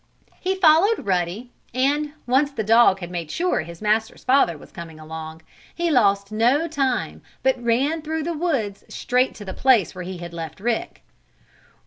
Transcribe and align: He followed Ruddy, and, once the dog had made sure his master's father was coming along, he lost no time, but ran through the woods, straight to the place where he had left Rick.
He 0.39 0.55
followed 0.55 1.05
Ruddy, 1.05 1.51
and, 1.75 2.13
once 2.25 2.49
the 2.49 2.63
dog 2.63 3.01
had 3.01 3.11
made 3.11 3.29
sure 3.29 3.59
his 3.61 3.83
master's 3.83 4.23
father 4.23 4.57
was 4.57 4.71
coming 4.71 4.99
along, 4.99 5.43
he 5.75 5.91
lost 5.91 6.31
no 6.31 6.67
time, 6.67 7.21
but 7.43 7.63
ran 7.63 8.01
through 8.01 8.23
the 8.23 8.33
woods, 8.33 8.83
straight 8.89 9.35
to 9.35 9.45
the 9.45 9.53
place 9.53 9.93
where 9.93 10.03
he 10.03 10.17
had 10.17 10.33
left 10.33 10.59
Rick. 10.59 11.03